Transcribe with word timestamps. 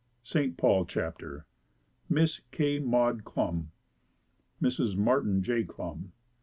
ST. 0.23 0.57
PAUL 0.57 0.85
CHAPTER 0.87 1.45
MISS 2.09 2.41
K. 2.51 2.79
MAUDE 2.79 3.23
CLUM 3.23 3.69
Mrs. 4.59 4.97
Martin 4.97 5.43
Jay 5.43 5.63
Clum. 5.63 6.11